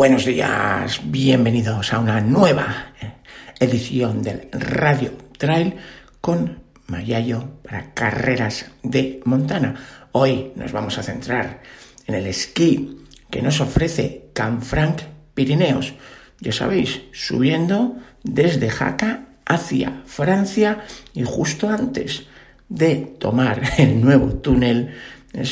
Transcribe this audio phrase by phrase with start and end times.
[0.00, 3.12] Buenos días, bienvenidos a una nueva eh,
[3.60, 5.74] edición del Radio Trail
[6.22, 9.74] con Mayayo para carreras de montana.
[10.12, 11.60] Hoy nos vamos a centrar
[12.06, 15.02] en el esquí que nos ofrece Canfranc
[15.34, 15.92] Pirineos.
[16.38, 20.78] Ya sabéis, subiendo desde Jaca hacia Francia
[21.12, 22.26] y justo antes
[22.70, 24.94] de tomar el nuevo túnel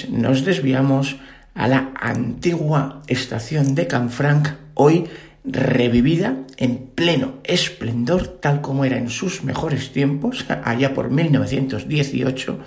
[0.09, 1.16] nos desviamos
[1.58, 5.08] a la antigua estación de Canfranc, hoy
[5.44, 12.60] revivida en pleno esplendor, tal como era en sus mejores tiempos, allá por 1918,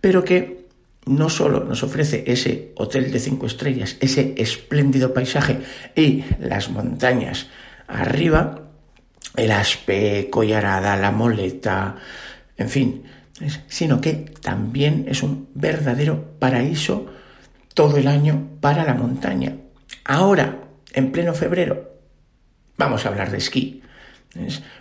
[0.00, 0.64] pero que
[1.04, 5.58] no solo nos ofrece ese hotel de cinco estrellas, ese espléndido paisaje
[5.94, 7.48] y las montañas
[7.86, 8.62] arriba,
[9.36, 11.96] el Aspe, Collarada, la Moleta,
[12.56, 13.02] en fin,
[13.68, 17.12] sino que también es un verdadero paraíso
[17.74, 19.56] todo el año para la montaña.
[20.04, 20.58] Ahora,
[20.92, 21.92] en pleno febrero,
[22.76, 23.82] vamos a hablar de esquí,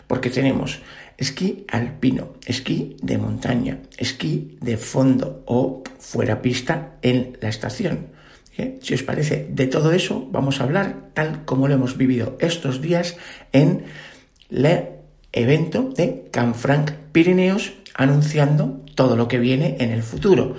[0.07, 0.81] porque tenemos
[1.17, 8.07] esquí alpino, esquí de montaña, esquí de fondo o fuera pista en la estación.
[8.57, 8.79] ¿Eh?
[8.81, 12.81] Si os parece, de todo eso vamos a hablar tal como lo hemos vivido estos
[12.81, 13.17] días
[13.53, 13.85] en
[14.49, 14.87] el
[15.31, 20.57] evento de Canfranc Pirineos, anunciando todo lo que viene en el futuro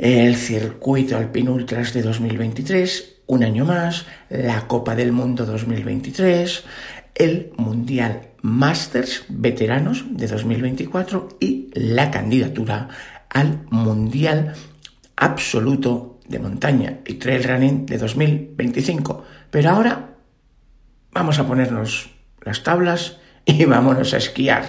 [0.00, 6.64] el circuito Alpine Ultras de 2023, un año más, la Copa del Mundo 2023,
[7.14, 12.88] el Mundial Masters Veteranos de 2024 y la candidatura
[13.28, 14.54] al Mundial
[15.16, 19.24] Absoluto de Montaña y Trail Running de 2025.
[19.50, 20.14] Pero ahora
[21.12, 22.08] vamos a ponernos
[22.40, 24.64] las tablas y vámonos a esquiar.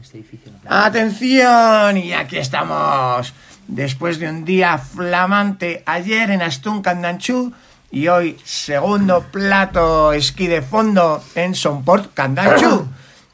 [0.00, 0.24] Este
[0.66, 1.96] ¡Atención!
[1.98, 3.34] Y aquí estamos.
[3.68, 7.52] Después de un día flamante ayer en Astún Candanchú
[7.90, 12.88] y hoy segundo plato esquí de fondo en Sonport Candanchú.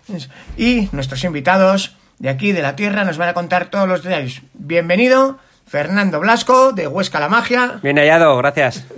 [0.57, 4.43] Y nuestros invitados de aquí de la tierra nos van a contar todos los detalles.
[4.55, 7.81] Bienvenido, Fernando Blasco de Huesca la Magia.
[7.83, 8.85] Bien hallado, gracias.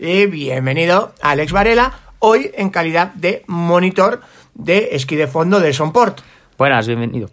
[0.00, 4.22] Y bienvenido, Alex Varela, hoy en calidad de monitor
[4.54, 6.20] de esquí de fondo de Sonport.
[6.58, 7.30] Buenas, bienvenido.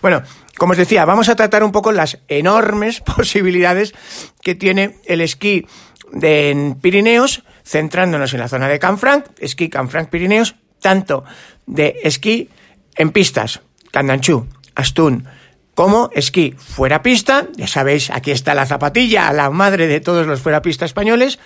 [0.00, 0.22] Bueno,
[0.56, 3.94] como os decía, vamos a tratar un poco las enormes posibilidades
[4.42, 5.66] que tiene el esquí
[6.12, 11.24] de Pirineos, centrándonos en la zona de Canfranc, esquí Canfranc Pirineos, tanto
[11.66, 12.48] de esquí
[12.94, 13.60] en pistas,
[13.90, 15.26] Candanchú, Astún,
[15.74, 20.40] como esquí fuera pista, ya sabéis, aquí está la zapatilla, la madre de todos los
[20.40, 21.40] fuera pista españoles,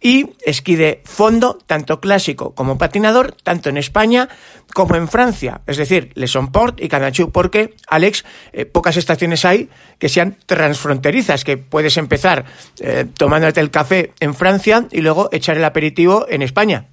[0.00, 4.28] y esquí de fondo, tanto clásico como patinador, tanto en España
[4.74, 9.68] como en Francia, es decir, Le Port y Canachú, porque, Alex, eh, pocas estaciones hay
[9.98, 12.44] que sean transfronterizas, que puedes empezar
[12.80, 16.86] eh, tomándote el café en Francia y luego echar el aperitivo en España.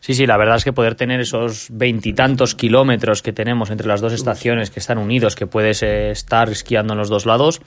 [0.00, 4.00] Sí, sí, la verdad es que poder tener esos veintitantos kilómetros que tenemos entre las
[4.00, 7.60] dos estaciones que están unidos, que puedes eh, estar esquiando en los dos lados,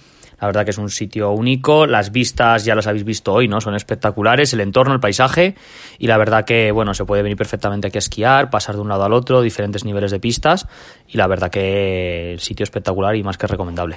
[0.43, 3.61] la verdad que es un sitio único, las vistas ya las habéis visto hoy, ¿no?
[3.61, 5.55] Son espectaculares, el entorno, el paisaje
[5.97, 8.89] y la verdad que, bueno, se puede venir perfectamente aquí a esquiar, pasar de un
[8.89, 10.67] lado al otro, diferentes niveles de pistas
[11.07, 13.95] y la verdad que el sitio espectacular y más que recomendable.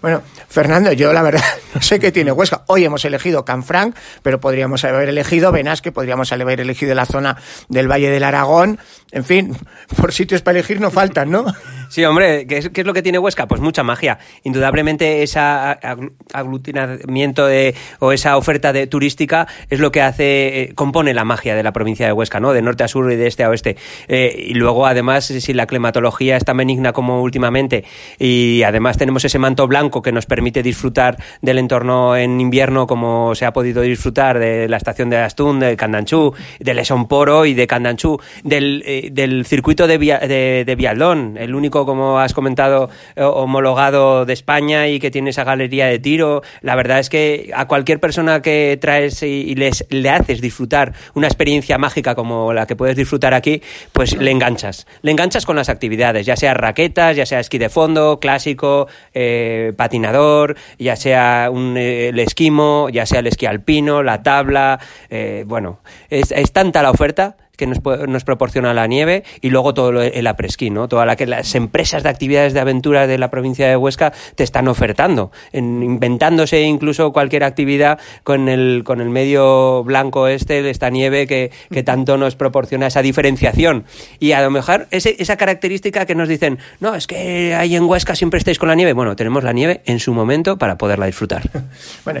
[0.00, 1.42] Bueno, Fernando, yo la verdad
[1.74, 2.62] no sé qué tiene Huesca.
[2.66, 7.36] Hoy hemos elegido Canfranc, pero podríamos haber elegido Benasque, podríamos haber elegido la zona
[7.68, 8.78] del Valle del Aragón.
[9.10, 9.56] En fin,
[9.96, 11.46] por sitios para elegir no faltan, ¿no?
[11.88, 13.48] Sí, hombre, ¿qué es, lo que tiene Huesca?
[13.48, 14.18] Pues mucha magia.
[14.44, 21.14] Indudablemente ese aglutinamiento de, o esa oferta de, turística es lo que hace, eh, compone
[21.14, 22.52] la magia de la provincia de Huesca, ¿no?
[22.52, 23.76] De norte a sur y de este a oeste.
[24.06, 27.84] Eh, y luego, además, si la climatología es tan benigna como últimamente
[28.18, 33.34] y además tenemos ese manto blanco que nos permite disfrutar del entorno en invierno como
[33.34, 37.66] se ha podido disfrutar de la estación de Astún, de Candanchú, del Esomporo y de
[37.66, 43.22] Candanchú, del, eh, del circuito de, de, de Vialdón, el único como has comentado, eh,
[43.22, 46.42] homologado de España y que tiene esa galería de tiro.
[46.60, 51.26] La verdad es que a cualquier persona que traes y, les, le haces disfrutar una
[51.26, 53.62] experiencia mágica como la que puedes disfrutar aquí,
[53.92, 54.86] pues le enganchas.
[55.02, 59.72] Le enganchas con las actividades, ya sea raquetas, ya sea esquí de fondo, clásico, eh,
[59.78, 64.78] patinador, ya sea un, eh, el esquimo, ya sea el esquí alpino, la tabla.
[65.46, 65.78] bueno,
[66.10, 70.70] es tanta la oferta que nos, nos proporciona la nieve y luego todo el apresquí,
[70.70, 70.88] ¿no?
[70.88, 74.44] Toda la que las empresas de actividades de aventura de la provincia de Huesca te
[74.44, 81.26] están ofertando, inventándose incluso cualquier actividad con el, con el medio blanco este, esta nieve
[81.26, 83.84] que, que tanto nos proporciona esa diferenciación.
[84.20, 87.84] Y a lo mejor ese, esa característica que nos dicen, no, es que ahí en
[87.84, 88.92] Huesca siempre estáis con la nieve.
[88.92, 91.42] Bueno, tenemos la nieve en su momento para poderla disfrutar.
[92.04, 92.20] Bueno,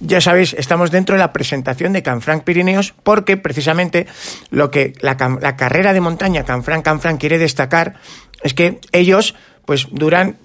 [0.00, 4.06] ya sabéis, estamos dentro de la presentación de Canfranc Pirineos porque precisamente
[4.50, 7.94] lo que la, la carrera de montaña Canfranc Canfranc quiere destacar
[8.42, 9.34] es que ellos
[9.64, 10.36] pues duran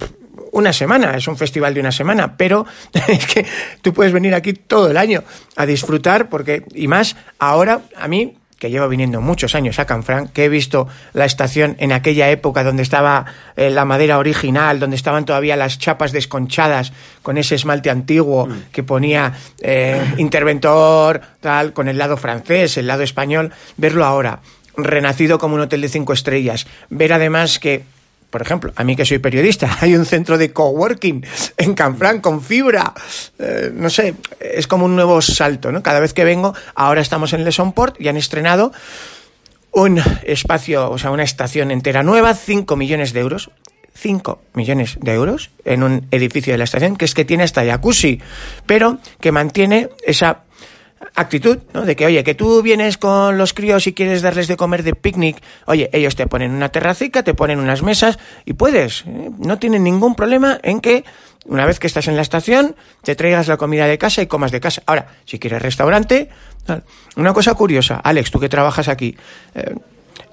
[0.51, 2.65] una semana, es un festival de una semana, pero
[3.07, 3.45] es que
[3.81, 5.23] tú puedes venir aquí todo el año
[5.55, 10.31] a disfrutar porque y más ahora a mí que llevo viniendo muchos años a Canfranc,
[10.34, 13.25] que he visto la estación en aquella época donde estaba
[13.56, 16.94] eh, la madera original, donde estaban todavía las chapas desconchadas
[17.24, 18.66] con ese esmalte antiguo mm.
[18.72, 24.42] que ponía eh, interventor, tal, con el lado francés, el lado español, verlo ahora,
[24.78, 27.84] renacido como un hotel de cinco estrellas, ver además que
[28.31, 31.24] por ejemplo, a mí que soy periodista, hay un centro de coworking
[31.57, 32.94] en Canfranc con fibra.
[33.38, 35.83] Eh, no sé, es como un nuevo salto, ¿no?
[35.83, 38.72] Cada vez que vengo, ahora estamos en Lesonport y han estrenado
[39.72, 43.51] un espacio, o sea, una estación entera nueva, 5 millones de euros.
[43.94, 47.66] 5 millones de euros en un edificio de la estación, que es que tiene hasta
[47.66, 48.22] jacuzzi,
[48.66, 50.44] pero que mantiene esa
[51.15, 51.83] actitud, ¿no?
[51.83, 54.95] De que, oye, que tú vienes con los críos y quieres darles de comer de
[54.95, 59.31] picnic, oye, ellos te ponen una terracica, te ponen unas mesas y puedes, ¿eh?
[59.38, 61.03] no tienen ningún problema en que
[61.45, 64.51] una vez que estás en la estación, te traigas la comida de casa y comas
[64.51, 64.83] de casa.
[64.86, 66.30] Ahora, si quieres restaurante,
[67.15, 69.18] una cosa curiosa, Alex, tú que trabajas aquí,
[69.56, 69.75] eh,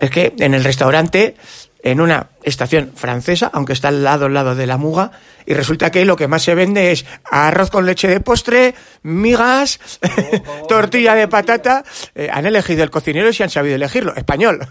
[0.01, 1.35] es que en el restaurante
[1.83, 5.13] en una estación francesa, aunque está al lado al lado de la muga,
[5.47, 9.81] y resulta que lo que más se vende es arroz con leche de postre, migas,
[10.69, 11.85] tortilla de patata.
[12.15, 14.67] Eh, han elegido el cocinero y si han sabido elegirlo, español.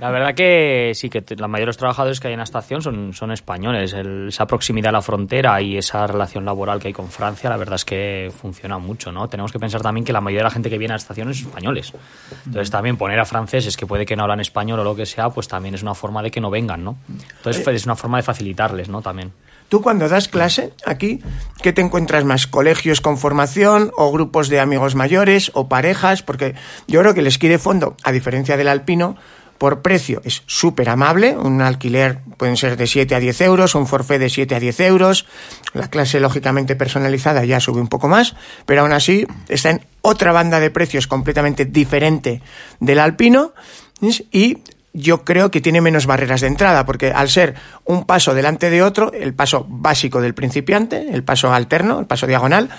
[0.00, 3.92] La verdad que sí, que los trabajadores que hay en la estación son, son españoles.
[3.92, 7.76] esa proximidad a la frontera y esa relación laboral que hay con Francia, la verdad
[7.76, 9.28] es que funciona mucho, ¿no?
[9.28, 11.30] Tenemos que pensar también que la mayoría de la gente que viene a la estación
[11.30, 11.92] es españoles.
[12.46, 15.30] Entonces también poner a franceses que puede que no hablan español o lo que sea,
[15.30, 16.96] pues también es una forma de que no vengan, ¿no?
[17.36, 19.00] Entonces es una forma de facilitarles, ¿no?
[19.00, 19.32] También.
[19.68, 21.20] Tú cuando das clase aquí,
[21.62, 22.46] ¿qué te encuentras más?
[22.46, 26.22] ¿Colegios con formación o grupos de amigos mayores o parejas?
[26.22, 26.54] Porque
[26.86, 29.16] yo creo que el esquí de fondo, a diferencia del alpino,
[29.58, 33.86] por precio es súper amable, un alquiler pueden ser de 7 a 10 euros, un
[33.86, 35.26] forfait de 7 a 10 euros,
[35.74, 40.32] la clase lógicamente personalizada ya sube un poco más, pero aún así está en otra
[40.32, 42.40] banda de precios completamente diferente
[42.80, 43.52] del alpino
[44.30, 44.58] y
[44.92, 48.82] yo creo que tiene menos barreras de entrada, porque al ser un paso delante de
[48.82, 52.70] otro, el paso básico del principiante, el paso alterno, el paso diagonal,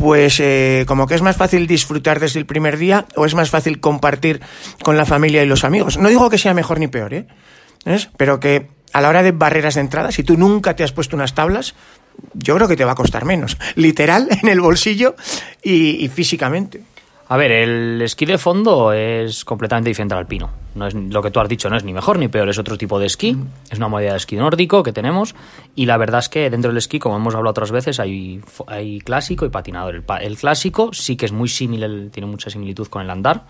[0.00, 3.50] pues eh, como que es más fácil disfrutar desde el primer día o es más
[3.50, 4.40] fácil compartir
[4.82, 5.98] con la familia y los amigos.
[5.98, 7.26] No digo que sea mejor ni peor, ¿eh?
[8.16, 11.16] Pero que a la hora de barreras de entrada, si tú nunca te has puesto
[11.16, 11.74] unas tablas,
[12.32, 13.58] yo creo que te va a costar menos.
[13.74, 15.16] Literal, en el bolsillo
[15.62, 16.80] y físicamente.
[17.32, 20.50] A ver, el esquí de fondo es completamente diferente al alpino.
[20.74, 22.76] No es lo que tú has dicho, no es ni mejor ni peor, es otro
[22.76, 23.36] tipo de esquí.
[23.70, 25.36] Es una modalidad de esquí nórdico que tenemos.
[25.76, 28.98] Y la verdad es que dentro del esquí, como hemos hablado otras veces, hay, hay
[28.98, 29.94] clásico y patinador.
[29.94, 33.44] El, el clásico sí que es muy similar, tiene mucha similitud con el andar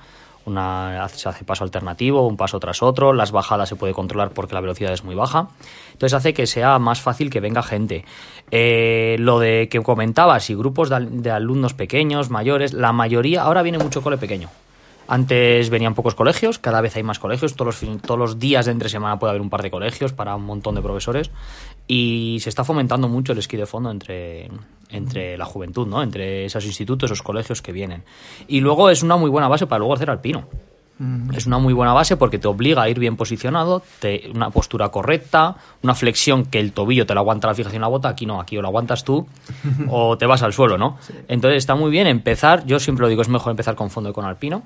[0.47, 4.55] una, se hace paso alternativo, un paso tras otro, las bajadas se puede controlar porque
[4.55, 5.49] la velocidad es muy baja,
[5.93, 8.05] entonces hace que sea más fácil que venga gente.
[8.51, 13.79] Eh, lo de que comentabas, y grupos de, alumnos pequeños, mayores, la mayoría, ahora viene
[13.79, 14.49] mucho cole pequeño.
[15.09, 18.73] Antes venían pocos colegios, cada vez hay más colegios, todos los, todos los días de
[18.73, 21.33] entre semana puede haber un par de colegios para un montón de profesores
[21.89, 24.49] y se está fomentando mucho el esquí de fondo entre,
[24.93, 26.03] entre la juventud, ¿no?
[26.03, 28.03] Entre esos institutos, esos colegios que vienen.
[28.49, 30.47] Y luego es una muy buena base para luego hacer alpino.
[31.35, 34.91] Es una muy buena base porque te obliga a ir bien posicionado, te, una postura
[34.91, 38.27] correcta, una flexión que el tobillo te la aguanta la fijación de la bota, aquí
[38.27, 39.27] no, aquí o la aguantas tú
[39.89, 40.99] o te vas al suelo, ¿no?
[41.27, 44.13] Entonces está muy bien empezar, yo siempre lo digo, es mejor empezar con fondo y
[44.13, 44.63] con alpino,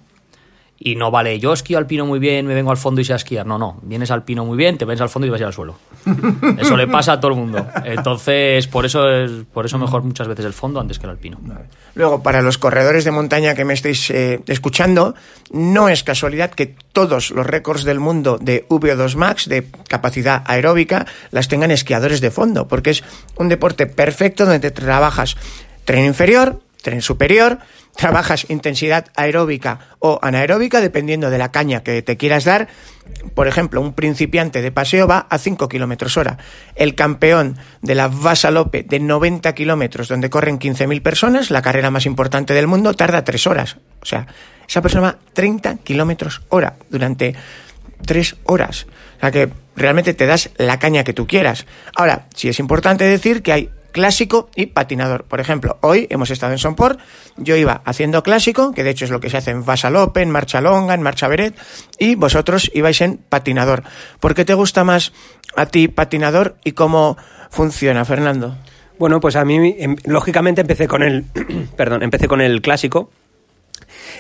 [0.78, 3.16] y no vale, yo esquío alpino muy bien, me vengo al fondo y sé a
[3.16, 3.46] esquiar.
[3.46, 5.46] No, no, vienes al pino muy bien, te ves al fondo y vas a ir
[5.46, 5.76] al suelo.
[6.58, 7.66] Eso le pasa a todo el mundo.
[7.84, 11.38] Entonces, por eso es por eso mejor muchas veces el fondo antes que el alpino.
[11.94, 15.14] Luego, para los corredores de montaña que me estáis eh, escuchando,
[15.50, 21.06] no es casualidad que todos los récords del mundo de VO2 Max, de capacidad aeróbica,
[21.30, 23.04] las tengan esquiadores de fondo, porque es
[23.36, 25.36] un deporte perfecto donde te trabajas
[25.84, 27.58] tren inferior, tren superior,
[27.96, 32.68] trabajas intensidad aeróbica o anaeróbica, dependiendo de la caña que te quieras dar.
[33.34, 36.38] Por ejemplo, un principiante de paseo va a 5 kilómetros hora.
[36.76, 42.06] El campeón de la Vasalope de 90 kilómetros, donde corren 15.000 personas, la carrera más
[42.06, 43.78] importante del mundo, tarda 3 horas.
[44.00, 44.26] O sea,
[44.68, 47.34] esa persona va 30 kilómetros hora durante
[48.06, 48.86] 3 horas.
[49.16, 51.66] O sea que realmente te das la caña que tú quieras.
[51.96, 55.22] Ahora, sí es importante decir que hay clásico y patinador.
[55.22, 56.98] Por ejemplo, hoy hemos estado en Sonport,
[57.36, 60.30] yo iba haciendo clásico, que de hecho es lo que se hace en Vasalope, en
[60.30, 61.54] Marcha Longa, en Marcha Beret,
[61.96, 63.84] y vosotros ibais en patinador.
[64.18, 65.12] ¿Por qué te gusta más
[65.54, 67.16] a ti patinador y cómo
[67.50, 68.56] funciona, Fernando?
[68.98, 71.26] Bueno, pues a mí, em, lógicamente, empecé con el,
[71.76, 73.10] perdón, empecé con el clásico,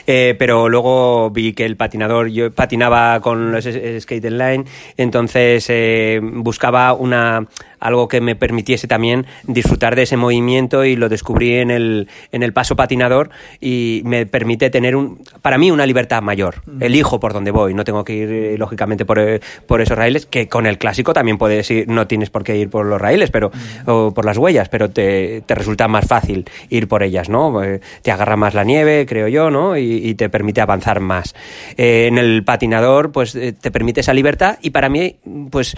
[0.06, 4.64] eh, pero luego vi que el patinador, yo patinaba con los skate line,
[4.96, 7.46] entonces eh, buscaba una
[7.84, 12.42] algo que me permitiese también disfrutar de ese movimiento y lo descubrí en el, en
[12.42, 13.28] el paso patinador
[13.60, 16.62] y me permite tener un, para mí una libertad mayor.
[16.64, 16.82] Mm.
[16.82, 20.24] Elijo por dónde voy, no tengo que ir eh, lógicamente por, eh, por, esos raíles,
[20.24, 23.30] que con el clásico también puedes ir, no tienes por qué ir por los raíles
[23.30, 23.90] pero, mm.
[23.90, 27.62] o por las huellas, pero te, te, resulta más fácil ir por ellas, ¿no?
[27.62, 29.76] Eh, te agarra más la nieve, creo yo, ¿no?
[29.76, 31.34] Y, y te permite avanzar más.
[31.76, 35.16] en el patinador, pues te permite esa libertad y para mí,
[35.50, 35.76] pues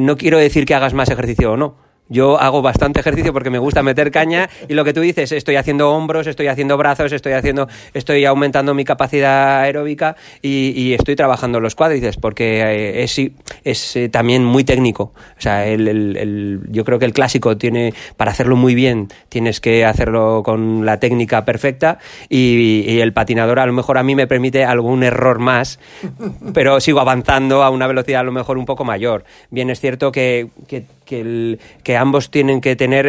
[0.00, 1.84] no quiero decir que hagas más ejercicio o no.
[2.10, 5.56] Yo hago bastante ejercicio porque me gusta meter caña y lo que tú dices, estoy
[5.56, 11.60] haciendo hombros, estoy haciendo brazos, estoy haciendo, estoy aumentando mi capacidad aeróbica y, estoy trabajando
[11.60, 13.04] los cuádriceps porque eh,
[13.64, 15.14] es, eh, también muy técnico.
[15.36, 19.86] O sea, el, yo creo que el clásico tiene, para hacerlo muy bien, tienes que
[19.86, 21.98] hacerlo con la técnica perfecta
[22.28, 25.78] y, el patinador a lo mejor a mí me permite algún error más,
[26.54, 29.24] pero sigo avanzando a una velocidad a lo mejor un poco mayor.
[29.50, 30.48] Bien es cierto que
[31.04, 33.06] que, el, que ambos tienen que tener,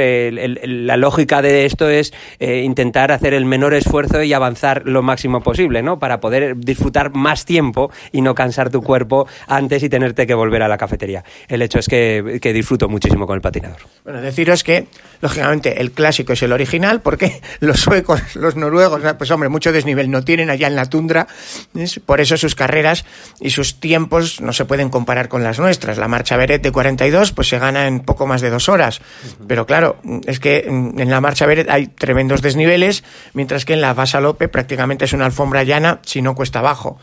[0.64, 5.42] la lógica de esto es eh, intentar hacer el menor esfuerzo y avanzar lo máximo
[5.42, 6.00] posible, ¿no?
[6.00, 10.64] Para poder disfrutar más tiempo y no cansar tu cuerpo antes y tenerte que volver
[10.64, 11.24] a la cafetería.
[11.48, 13.80] El hecho es que, disfruto muchísimo con el patinador.
[14.04, 14.88] Bueno, deciros que,
[15.22, 20.10] lógicamente, el clásico es el original porque los suecos, los noruegos, pues hombre, mucho desnivel
[20.10, 21.28] no tienen allá en la tundra,
[22.06, 23.06] por eso sus carreras
[23.40, 25.98] y sus tiempos no se pueden comparar con las nuestras.
[25.98, 29.01] La marcha Beret de 42 pues se gana en poco más de dos horas.
[29.48, 33.94] Pero claro, es que en la marcha Beret hay tremendos desniveles, mientras que en la
[33.94, 37.00] Vasalope prácticamente es una alfombra llana si no cuesta abajo.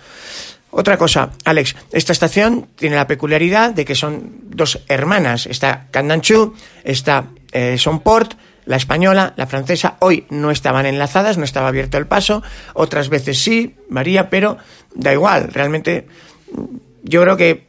[0.71, 5.47] Otra cosa, Alex, esta estación tiene la peculiaridad de que son dos hermanas.
[5.47, 8.33] Está Candanchú, está eh, Sonport,
[8.65, 12.43] la española, la francesa, hoy no estaban enlazadas, no estaba abierto el paso,
[12.75, 14.57] otras veces sí, María, pero
[14.95, 16.07] da igual, realmente
[17.03, 17.67] yo creo que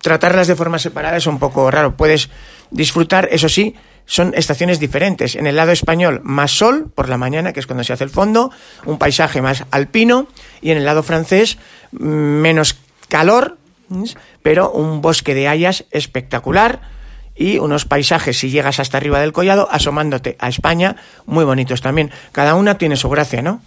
[0.00, 1.96] tratarlas de forma separada es un poco raro.
[1.96, 2.30] Puedes
[2.70, 3.74] disfrutar, eso sí,
[4.06, 5.36] son estaciones diferentes.
[5.36, 8.10] En el lado español, más sol por la mañana, que es cuando se hace el
[8.10, 8.50] fondo,
[8.84, 10.26] un paisaje más alpino,
[10.60, 11.58] y en el lado francés,
[11.92, 12.76] menos
[13.08, 13.58] calor,
[14.42, 16.80] pero un bosque de hayas espectacular
[17.34, 22.10] y unos paisajes, si llegas hasta arriba del collado, asomándote a España, muy bonitos también.
[22.32, 23.62] Cada una tiene su gracia, ¿no?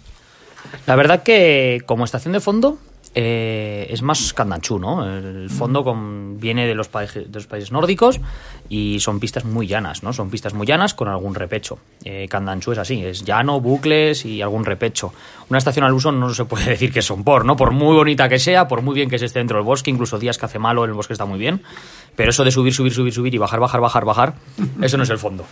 [0.86, 2.78] La verdad que como estación de fondo
[3.14, 5.06] eh, es más Candanchú, ¿no?
[5.06, 8.20] El fondo con, viene de los, de los, países nórdicos
[8.68, 10.12] y son pistas muy llanas, ¿no?
[10.12, 11.78] Son pistas muy llanas con algún repecho.
[12.04, 15.12] Eh, Candanchú es así, es llano, bucles y algún repecho.
[15.48, 17.56] Una estación al uso no se puede decir que son por, ¿no?
[17.56, 20.18] Por muy bonita que sea, por muy bien que se esté dentro del bosque, incluso
[20.18, 21.62] días que hace malo en el bosque está muy bien,
[22.16, 24.34] pero eso de subir, subir, subir, subir y bajar, bajar, bajar, bajar,
[24.80, 25.44] eso no es el fondo.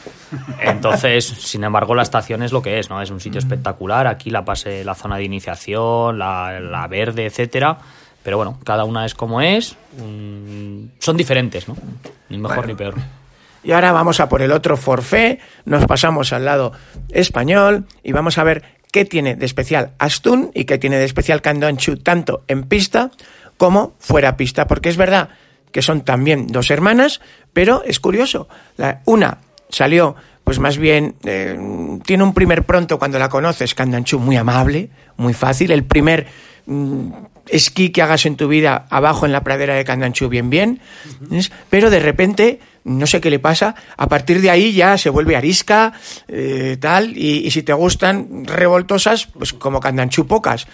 [0.61, 3.00] Entonces, sin embargo, la estación es lo que es, ¿no?
[3.00, 7.79] Es un sitio espectacular, aquí la pase la zona de iniciación, la, la verde, etcétera
[8.23, 9.77] pero bueno, cada una es como es.
[9.97, 11.77] Son diferentes, ¿no?
[12.29, 12.95] Ni mejor ni peor.
[13.65, 16.73] Y ahora vamos a por el otro forfait, nos pasamos al lado
[17.11, 21.43] español y vamos a ver qué tiene de especial Astun y qué tiene de especial
[21.43, 23.11] Candoanchu tanto en pista
[23.57, 25.29] como fuera pista, porque es verdad
[25.71, 27.21] que son también dos hermanas,
[27.53, 31.57] pero es curioso, la, una salió pues más bien eh,
[32.05, 36.27] tiene un primer pronto cuando la conoces, Candanchu muy amable, muy fácil, el primer
[37.49, 40.81] esquí que hagas en tu vida abajo en la pradera de Candanchú bien bien,
[41.71, 45.37] pero de repente, no sé qué le pasa, a partir de ahí ya se vuelve
[45.37, 45.92] arisca,
[46.28, 50.66] eh, tal, y, si te gustan revoltosas, pues como Candanchú pocas.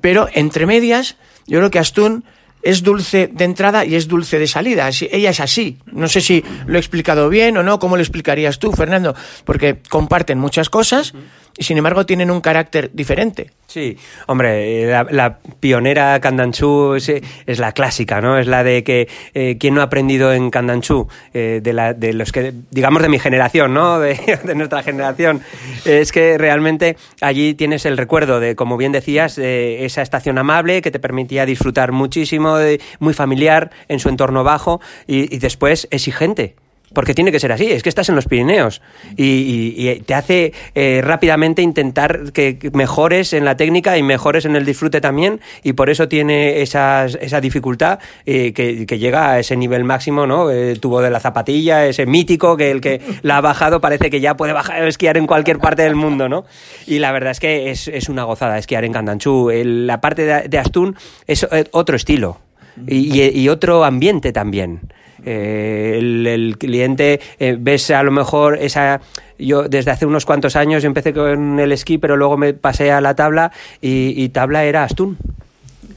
[0.00, 1.16] Pero entre medias,
[1.46, 2.24] yo creo que Astún
[2.62, 4.88] es dulce de entrada y es dulce de salida.
[5.10, 5.78] Ella es así.
[5.86, 7.78] No sé si lo he explicado bien o no.
[7.78, 9.14] ¿Cómo lo explicarías tú, Fernando?
[9.44, 11.14] Porque comparten muchas cosas,
[11.56, 13.50] y sin embargo tienen un carácter diferente.
[13.70, 18.36] Sí, hombre, eh, la, pionera Candanchú es, la clásica, ¿no?
[18.36, 22.32] Es la de que eh, quien no ha aprendido en Candanchú, eh, de, de los
[22.32, 24.00] que, digamos, de mi generación, ¿no?
[24.00, 25.40] De, nuestra generación,
[25.84, 30.90] es que realmente allí tienes el recuerdo de, como bien decías, esa estación amable que
[30.90, 32.56] te permitía disfrutar muchísimo,
[32.98, 36.56] muy familiar en su entorno bajo y después exigente
[36.92, 38.82] porque tiene que ser así, es que estás en los Pirineos
[39.16, 44.64] y, te hace eh, rápidamente intentar que mejores en la técnica y mejores en el
[44.64, 47.06] disfrute también y por eso tiene esa
[47.40, 50.50] dificultad eh, que, llega a ese nivel máximo, ¿no?
[50.50, 54.20] El tubo de la zapatilla, ese mítico que el que la ha bajado parece que
[54.20, 56.44] ya puede bajar esquiar en cualquier parte del mundo, ¿no?
[56.86, 59.50] Y la verdad es que es, una gozada esquiar en Candanchú.
[59.52, 62.38] la parte de, Astún es eh, otro estilo
[62.86, 64.80] y otro ambiente también.
[65.24, 69.00] Eh, el, cliente, eh, ves a lo mejor esa...
[69.38, 73.00] Yo desde hace unos cuantos años empecé con el esquí, pero luego me pasé a
[73.00, 75.16] la tabla y, y tabla era Astún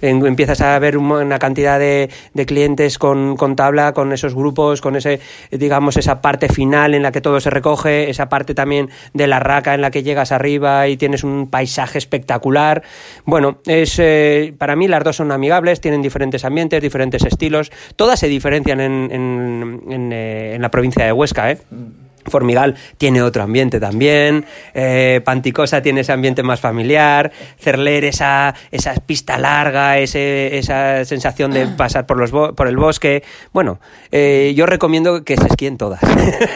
[0.04, 2.10] empiezas a ver una cantidad de,
[2.46, 5.20] clientes con, tabla, con esos grupos, con ese,
[5.52, 9.40] digamos, esa parte final en la que todo se recoge, esa parte también de la
[9.40, 12.84] raca en la que llegas arriba y tienes un paisaje espectacular.
[13.26, 18.20] Bueno, es eh, para mí las dos son amigables, tienen diferentes ambientes, diferentes estilos, todas
[18.20, 21.58] se diferencian en, en, en, eh, en la provincia de Huesca, ¿eh?
[22.26, 28.94] Formigal tiene otro ambiente también, eh, Panticosa tiene ese ambiente más familiar, Cerler esa, esa
[28.96, 33.24] pista larga, ese, esa sensación de pasar por, los por el bosque.
[33.52, 33.80] Bueno,
[34.12, 36.02] eh, yo recomiendo que se esquíen todas,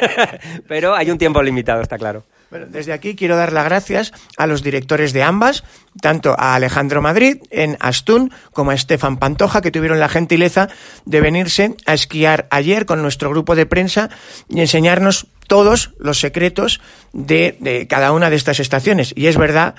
[0.67, 2.23] pero hay un tiempo limitado, está claro.
[2.49, 5.63] Bueno, desde aquí quiero dar las gracias a los directores de ambas,
[6.01, 10.69] tanto a Alejandro Madrid en Astún como a Estefan Pantoja, que tuvieron la gentileza
[11.05, 14.09] de venirse a esquiar ayer con nuestro grupo de prensa
[14.47, 16.79] y enseñarnos todos los secretos
[17.13, 19.13] de, cada una de estas estaciones.
[19.15, 19.75] Y es verdad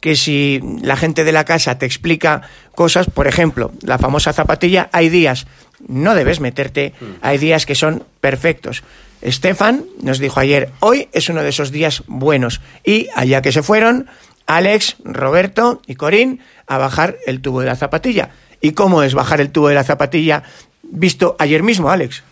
[0.00, 2.42] que si la gente de la casa te explica
[2.74, 5.46] cosas, por ejemplo, la famosa zapatilla, hay días,
[5.86, 7.04] no debes meterte, mm.
[7.22, 8.82] hay días que son perfectos.
[9.22, 12.60] Estefan nos dijo ayer, hoy es uno de esos días buenos.
[12.84, 14.06] Y allá que se fueron,
[14.46, 18.30] Alex, Roberto y Corín a bajar el tubo de la zapatilla.
[18.60, 20.42] ¿Y cómo es bajar el tubo de la zapatilla
[20.82, 22.22] visto ayer mismo, Alex?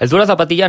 [0.00, 0.66] El de la zapatilla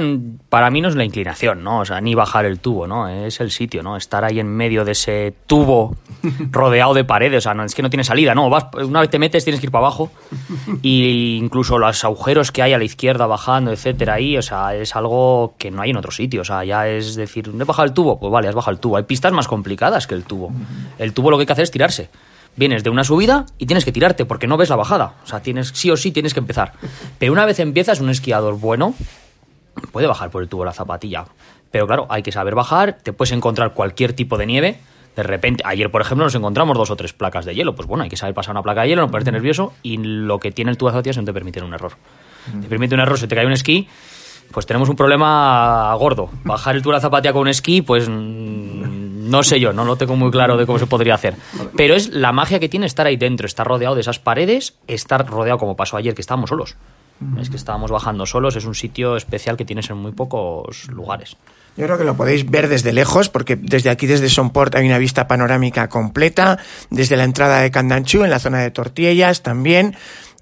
[0.50, 1.80] para mí no es la inclinación, ¿no?
[1.80, 3.08] O sea, ni bajar el tubo, ¿no?
[3.08, 3.96] Es el sitio, ¿no?
[3.96, 5.96] Estar ahí en medio de ese tubo
[6.52, 8.50] rodeado de paredes, o sea, no, es que no tiene salida, ¿no?
[8.50, 10.12] Vas, una vez te metes tienes que ir para abajo
[10.82, 14.98] y incluso los agujeros que hay a la izquierda bajando, etcétera, ahí, o sea, es
[14.98, 17.86] algo que no hay en otro sitio, o sea, ya es decir, ¿no he bajado
[17.86, 18.20] el tubo?
[18.20, 18.98] Pues vale, has bajado el tubo.
[18.98, 20.52] Hay pistas más complicadas que el tubo.
[21.00, 22.10] El tubo lo que hay que hacer es tirarse
[22.54, 25.14] vienes de una subida y tienes que tirarte porque no ves la bajada.
[25.24, 26.74] O sea, tienes sí o sí tienes que empezar.
[27.18, 28.94] Pero una vez empiezas, un esquiador bueno
[29.92, 31.25] puede bajar por el tubo la zapatilla.
[31.72, 34.80] Pero claro, hay que saber bajar, te puedes encontrar cualquier tipo de nieve.
[35.16, 37.75] De repente, ayer por ejemplo nos encontramos dos o tres placas de hielo.
[37.75, 40.40] Pues bueno, hay que saber pasar una placa de hielo, no ponerte nervioso y lo
[40.40, 41.94] que tiene el tubo de zapatillas no te permite un error.
[42.62, 43.88] Te permite un error, se te cae un esquí,
[44.51, 46.29] pues tenemos un problema gordo.
[46.44, 49.86] Bajar el tubo de la zapatilla con un esquí, pues mm, no sé yo, no
[49.86, 51.36] lo tengo muy claro de cómo se podría hacer.
[51.75, 55.25] Pero es la magia que tiene estar ahí dentro, estar rodeado de esas paredes, estar
[55.27, 56.75] rodeado como pasó ayer, que estábamos solos.
[57.40, 61.38] Es que estábamos bajando solos, es un sitio especial que tienes en muy pocos lugares.
[61.77, 64.98] Yo creo que lo podéis ver desde lejos, porque desde aquí, desde Sonport, hay una
[64.98, 69.96] vista panorámica completa, desde la entrada de Candanchú, en la zona de Tortillas también.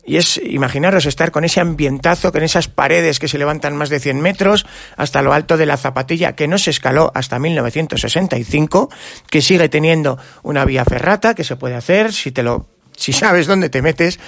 [0.06, 4.00] Y es, imaginaros, estar con ese ambientazo, con esas paredes que se levantan más de
[4.00, 4.66] 100 metros,
[4.98, 8.90] hasta lo alto de la zapatilla, que no se escaló hasta 1965,
[9.30, 12.66] que sigue teniendo una vía ferrata que se puede hacer si te lo
[13.00, 14.20] si sabes dónde te metes.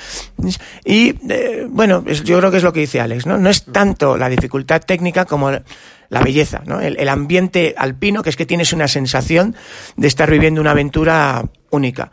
[0.86, 3.38] Y eh, bueno, yo creo que es lo que dice Alex, ¿no?
[3.38, 6.80] No es tanto la dificultad técnica como la belleza, ¿no?
[6.80, 9.56] El, ambiente alpino, que es que tienes una sensación
[9.98, 12.12] de estar viviendo una aventura única.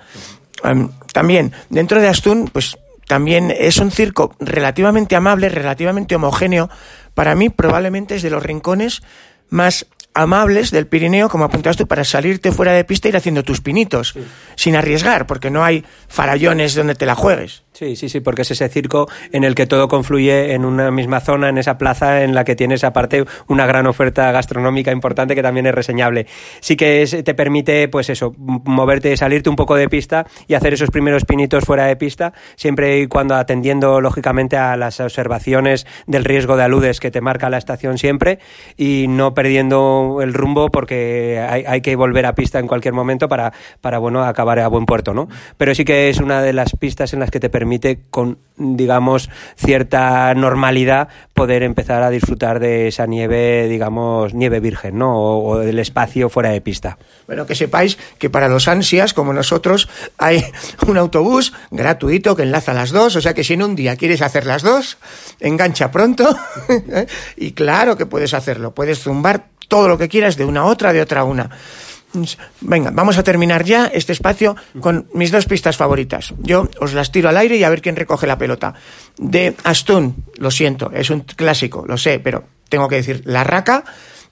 [0.64, 6.68] Em, también, dentro de Astún, pues también es un circo relativamente amable, relativamente homogéneo.
[7.14, 9.02] Para mí, probablemente es de los rincones
[9.48, 13.44] más amables del Pirineo, como apuntas tú, para salirte fuera de pista e ir haciendo
[13.44, 14.14] tus pinitos,
[14.56, 17.62] sin arriesgar, porque no hay farallones donde te la juegues.
[17.78, 21.20] Sí, sí, sí, porque es ese circo en el que todo confluye en una misma
[21.20, 25.44] zona, en esa plaza en la que tienes aparte una gran oferta gastronómica importante que
[25.44, 26.26] también es reseñable.
[26.58, 30.90] Sí que te permite, pues eso, moverte, salirte un poco de pista y hacer esos
[30.90, 36.56] primeros pinitos fuera de pista, siempre y cuando atendiendo lógicamente a las observaciones del riesgo
[36.56, 38.40] de aludes que te marca la estación siempre
[38.76, 43.52] y no perdiendo el rumbo porque hay, que volver a pista en cualquier momento para,
[43.80, 45.28] para bueno, acabar a buen puerto, ¿no?
[45.56, 48.38] Pero sí que es una de las pistas en las que te permite permite con
[48.60, 55.16] digamos, cierta normalidad poder empezar a disfrutar de esa nieve, digamos, nieve virgen, ¿no?
[55.16, 56.98] O, del espacio fuera de pista.
[57.28, 60.44] Bueno, que sepáis que para los ansias, como nosotros, hay
[60.88, 64.22] un autobús gratuito que enlaza las dos, o sea que si en un día quieres
[64.22, 64.98] hacer las dos,
[65.38, 66.36] engancha pronto
[67.36, 70.92] y claro que puedes hacerlo, puedes zumbar todo lo que quieras de una a otra,
[70.92, 71.50] de otra a una.
[72.60, 76.34] Venga, vamos a terminar ya este espacio con mis dos pistas favoritas.
[76.38, 78.74] Yo os las tiro al aire y a ver quién recoge la pelota.
[79.18, 83.84] De Astun, lo siento, es un clásico, lo sé, pero tengo que decir La Raca,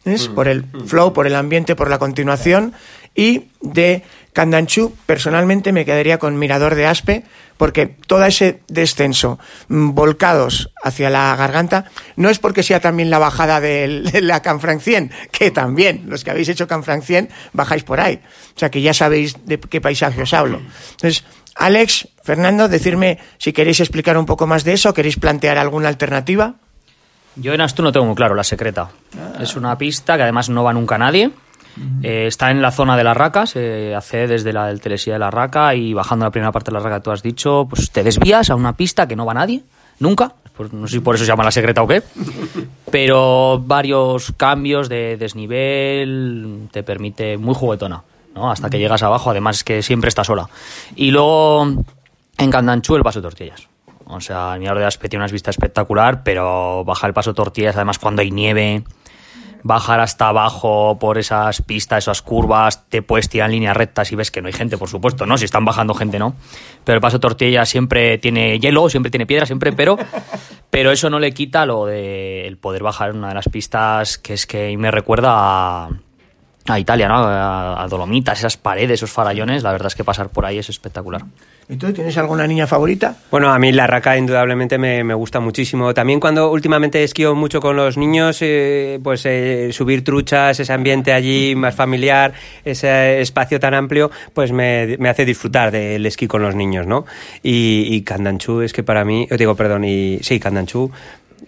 [0.04, 0.34] es mm.
[0.34, 2.72] por el flow, por el ambiente, por la continuación.
[3.14, 4.02] Y de
[4.36, 7.24] Candanchú, personalmente me quedaría con Mirador de Aspe,
[7.56, 13.18] porque todo ese descenso, mm, volcados hacia la garganta, no es porque sea también la
[13.18, 17.98] bajada de, la Canfranc 100, que también, los que habéis hecho Canfranc 100, bajáis por
[17.98, 18.20] ahí.
[18.54, 20.60] O sea que ya sabéis de qué paisaje os hablo.
[20.90, 25.88] Entonces, Alex, Fernando, decirme si queréis explicar un poco más de eso, queréis plantear alguna
[25.88, 26.56] alternativa.
[27.36, 28.90] Yo en Astu no tengo muy claro la secreta.
[29.40, 31.30] Es una pista que además no va nunca nadie.
[32.02, 35.18] Eh, está en la zona de la Raca, se hace desde la del Telesía de
[35.18, 38.02] la Raca y bajando la primera parte de la Raca, tú has dicho, pues te
[38.02, 39.62] desvías a una pista que no va nadie,
[39.98, 40.34] nunca.
[40.56, 42.02] Pues no sé si por eso se llama la secreta o qué.
[42.90, 48.02] Pero varios cambios de desnivel te permite muy juguetona,
[48.34, 48.50] ¿no?
[48.50, 50.48] Hasta que llegas abajo, además que siempre está sola.
[50.94, 51.66] Y luego
[52.38, 53.68] en Candanchú el paso de tortillas.
[54.08, 57.34] O sea, el mirador de Aspe tiene una vista espectacular, pero baja el paso de
[57.34, 58.84] tortillas, además cuando hay nieve,
[59.66, 64.14] bajar hasta abajo por esas pistas, esas curvas, te puedes tirar en línea recta si
[64.14, 65.36] ves que no hay gente, por supuesto, ¿no?
[65.36, 66.36] Si están bajando gente, ¿no?
[66.84, 69.98] Pero el paso tortilla siempre tiene hielo, siempre tiene piedra, siempre, pero,
[70.70, 74.18] pero eso no le quita lo de el poder bajar en una de las pistas
[74.18, 75.88] que es que me recuerda a,
[76.68, 77.16] a Italia, ¿no?
[77.18, 81.22] A, Dolomitas, esas paredes, esos farallones, la verdad es que pasar por ahí es espectacular.
[81.68, 83.16] ¿Y tú tienes alguna niña favorita?
[83.30, 85.92] Bueno, a mí la raca indudablemente me, gusta muchísimo.
[85.94, 91.12] También cuando últimamente esquío mucho con los niños, eh, pues eh, subir truchas, ese ambiente
[91.12, 92.32] allí más familiar,
[92.64, 97.04] ese espacio tan amplio, pues me, hace disfrutar del esquí con los niños, ¿no?
[97.42, 100.92] Y, y Candanchú es que para mí, digo, perdón, y sí, Candanchú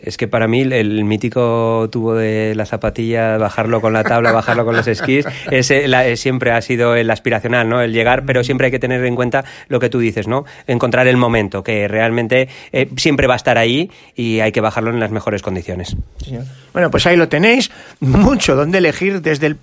[0.03, 4.64] es que para mí el, mítico tubo de la zapatilla, bajarlo con la tabla, bajarlo
[4.64, 7.81] con los esquís, ese siempre ha sido el aspiracional, ¿no?
[7.81, 10.44] El llegar, pero siempre hay que tener en cuenta lo que tú dices, ¿no?
[10.66, 14.90] Encontrar el momento, que realmente eh, siempre va a estar ahí y hay que bajarlo
[14.90, 15.96] en las mejores condiciones.
[16.72, 17.70] Bueno, pues ahí lo tenéis,
[18.01, 19.57] mucho donde elegir desde el,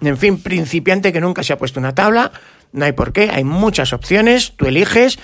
[0.00, 2.32] en fin, principiante que nunca se ha puesto una tabla,
[2.72, 5.18] no hay por qué, hay muchas opciones, tú eliges.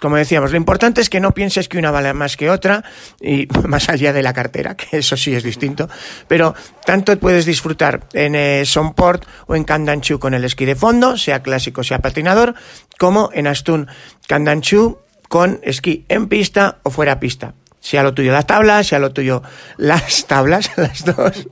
[0.00, 2.84] Como decíamos, lo importante es que no pienses que una vale más que otra,
[3.20, 5.88] y más allá de la cartera, que eso sí es distinto,
[6.28, 6.54] pero
[6.86, 11.42] tanto puedes disfrutar en eh, Sonport o en Candanchu con el esquí de fondo, sea
[11.42, 12.54] clásico, sea patinador,
[12.98, 13.88] como en Astun
[14.28, 17.54] Candanchu con esquí en pista o fuera pista
[17.88, 19.42] sea lo tuyo las tablas, sea lo tuyo
[19.78, 21.48] las tablas, las dos,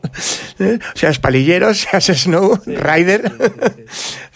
[0.59, 0.79] ¿eh?
[0.95, 3.33] seas palillero, seas snow, rider.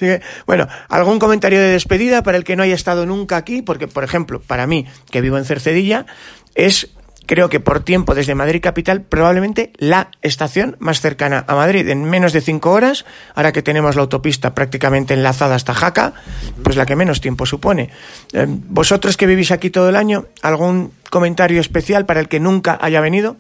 [0.47, 3.61] bueno, ¿algún comentario de despedida para el que no haya estado nunca aquí?
[3.61, 6.07] Porque, por ejemplo, para mí, que vivo en Cercedilla,
[6.55, 6.89] es
[7.27, 12.05] creo que por tiempo desde Madrid Capital, probablemente la estación más cercana a Madrid, en
[12.05, 13.05] menos de cinco horas,
[13.35, 16.15] ahora que tenemos la autopista prácticamente enlazada hasta Jaca,
[16.63, 17.91] pues la que menos tiempo supone.
[18.33, 22.79] Eh, ¿Vosotros que vivís aquí todo el año, algún comentario especial para el que nunca
[22.81, 23.37] haya venido?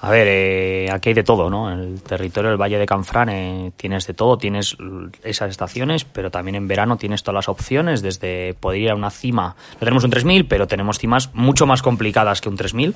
[0.00, 1.72] A ver, eh, aquí hay de todo, ¿no?
[1.72, 4.76] El territorio del Valle de Canfrán eh, tienes de todo, tienes
[5.24, 9.10] esas estaciones, pero también en verano tienes todas las opciones, desde poder ir a una
[9.10, 12.94] cima, no tenemos un 3000, pero tenemos cimas mucho más complicadas que un 3000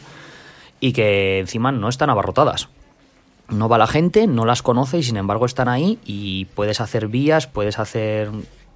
[0.78, 2.68] y que encima no están abarrotadas.
[3.48, 7.08] No va la gente, no las conoce y sin embargo están ahí y puedes hacer
[7.08, 8.30] vías, puedes hacer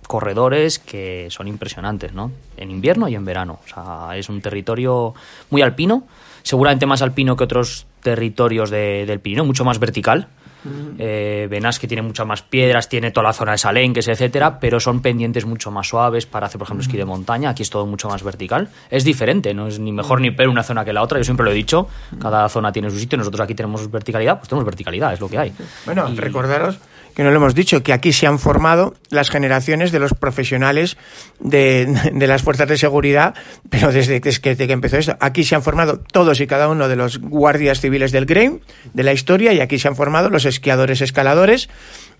[0.06, 2.32] corredores que son impresionantes, ¿no?
[2.56, 3.60] En invierno y en verano.
[3.64, 5.14] O sea, es un territorio
[5.50, 6.04] muy alpino,
[6.42, 10.28] seguramente más alpino que otros territorios del Pirineo, mucho más vertical.
[10.98, 11.48] Eh,
[11.80, 15.44] que tiene muchas más piedras, tiene toda la zona de Salenques, etcétera, pero son pendientes
[15.44, 17.50] mucho más suaves para hacer, por ejemplo, esquí de montaña.
[17.50, 18.68] Aquí es todo mucho más vertical.
[18.90, 21.18] Es diferente, no es ni mejor ni peor una zona que la otra.
[21.18, 21.88] Yo siempre lo he dicho,
[22.20, 23.18] cada zona tiene su sitio.
[23.18, 25.52] Nosotros aquí tenemos verticalidad, pues tenemos verticalidad, es lo que hay.
[25.84, 26.78] Bueno, recordaros
[27.16, 30.98] que no lo hemos dicho, que aquí se han formado las generaciones de los profesionales
[31.40, 33.34] de, las fuerzas de seguridad,
[33.70, 36.88] pero desde que, desde que empezó esto, aquí se han formado todos y cada uno
[36.88, 38.60] de los guardias civiles del GREIM,
[38.92, 41.70] de la historia, y aquí se han formado los esquiadores escaladores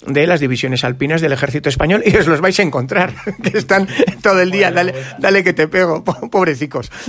[0.07, 3.89] de las divisiones alpinas del ejército español y os los vais a encontrar, que están
[4.23, 6.91] todo el día, dale, dale que te pego, pobrecicos.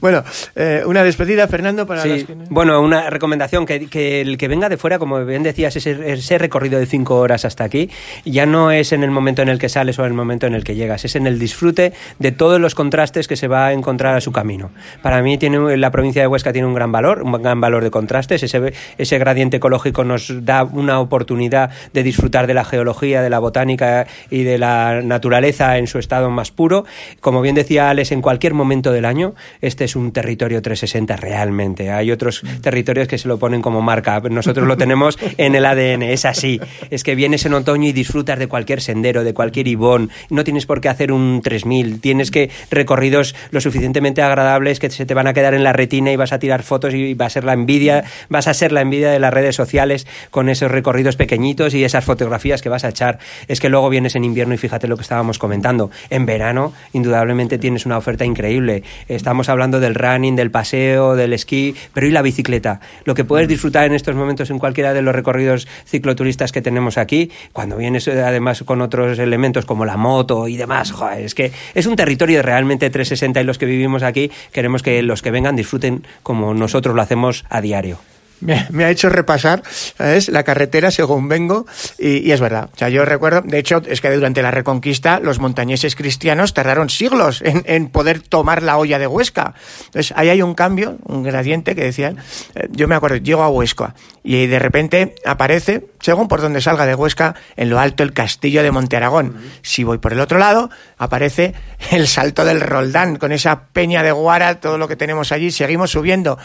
[0.00, 0.22] Bueno,
[0.56, 4.76] eh, una despedida, Fernando, para sí, Bueno, una recomendación, que, que, el que venga de
[4.76, 7.90] fuera, como bien decías, ese, ese, recorrido de cinco horas hasta aquí,
[8.24, 10.54] ya no es en el momento en el que sales o en el momento en
[10.54, 13.72] el que llegas, es en el disfrute de todos los contrastes que se va a
[13.72, 14.70] encontrar a su camino.
[15.02, 17.90] Para mí tiene la provincia de Huesca tiene un gran valor, un gran valor de
[17.90, 23.30] contrastes, ese, ese gradiente ecológico nos da una oportunidad de disfrutar de la geología, de
[23.30, 26.84] la botánica y de la naturaleza en su estado más puro.
[27.20, 31.90] Como bien decía Alex, en cualquier momento del año, este es un territorio 360 realmente.
[31.90, 34.20] Hay otros territorios que se lo ponen como marca.
[34.20, 36.60] Nosotros lo tenemos en el ADN, es así.
[36.90, 40.10] Es que vienes en otoño y disfrutas de cualquier sendero, de cualquier ibón.
[40.30, 45.06] No tienes por qué hacer un 3000, tienes que recorridos lo suficientemente agradables que se
[45.06, 47.30] te van a quedar en la retina y vas a tirar fotos y va a
[47.30, 51.16] ser la envidia, vas a ser la envidia de las redes sociales con esos recorridos
[51.16, 53.18] pequeñitos y esas fotografías que vas a echar.
[53.48, 55.90] Es que luego vienes en invierno y fíjate lo que estábamos comentando.
[56.10, 58.82] En verano, indudablemente tienes una oferta increíble.
[59.08, 62.80] Estamos hablando del running, del paseo, del esquí, pero ¿y la bicicleta?
[63.04, 66.98] Lo que puedes disfrutar en estos momentos en cualquiera de los recorridos cicloturistas que tenemos
[66.98, 67.03] aquí,
[67.52, 71.86] cuando vienes además con otros elementos como la moto y demás, joder, es que es
[71.86, 76.04] un territorio realmente 360 y los que vivimos aquí queremos que los que vengan disfruten
[76.22, 77.98] como nosotros lo hacemos a diario
[78.44, 79.62] me, ha hecho repasar
[79.98, 81.66] es la carretera según vengo
[81.98, 82.70] y, es verdad.
[82.72, 86.90] O sea, yo recuerdo, de hecho, es que durante la Reconquista los montañeses cristianos tardaron
[86.90, 89.54] siglos en, poder tomar la olla de Huesca.
[89.86, 92.18] Entonces, ahí hay un cambio, un gradiente que decían,
[92.54, 96.86] eh, yo me acuerdo, llego a Huesca y de repente aparece, según por donde salga
[96.86, 99.36] de Huesca, en lo alto el castillo de Monte Aragón.
[99.62, 101.54] Si voy por el otro lado, aparece
[101.90, 105.90] el salto del Roldán, con esa peña de Guara, todo lo que tenemos allí, seguimos
[105.90, 106.38] subiendo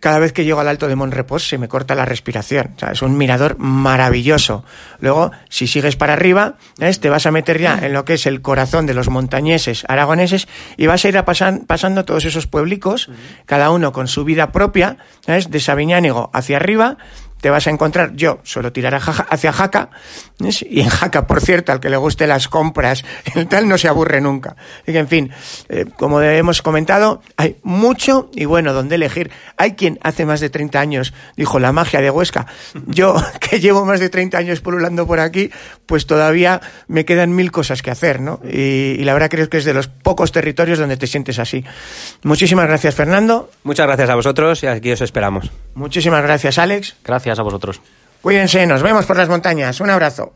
[0.00, 2.72] cada vez que llego al alto de Monrepos se me corta la respiración.
[2.76, 4.64] O sea, es un mirador maravilloso.
[5.00, 6.54] Luego, si sigues para arriba,
[7.00, 10.48] te vas a meter ya en lo que es el corazón de los montañeses aragoneses
[10.76, 13.10] y vas a ir a pasando todos esos pueblicos,
[13.46, 15.50] cada uno con su vida propia, ¿sabes?
[15.50, 16.98] de Sabiñánigo hacia arriba,
[17.40, 19.90] te vas a encontrar, yo suelo tirar hacia Jaca,
[20.38, 23.88] y en Jaca, por cierto, al que le guste las compras, el tal no se
[23.88, 24.56] aburre nunca.
[24.86, 25.30] Y en fin,
[25.68, 29.30] eh, como hemos comentado, hay mucho y bueno donde elegir.
[29.56, 32.46] Hay quien hace más de 30 años dijo la magia de Huesca.
[32.86, 35.50] Yo, que llevo más de 30 años pululando por aquí,
[35.86, 38.40] pues todavía me quedan mil cosas que hacer, ¿no?
[38.44, 41.64] Y, y la verdad creo que es de los pocos territorios donde te sientes así.
[42.22, 43.50] Muchísimas gracias, Fernando.
[43.62, 45.50] Muchas gracias a vosotros y aquí os esperamos.
[45.74, 46.96] Muchísimas gracias, Alex.
[47.26, 47.80] Gracias a vosotros.
[48.22, 49.80] Cuídense, nos vemos por las montañas.
[49.80, 50.32] Un abrazo.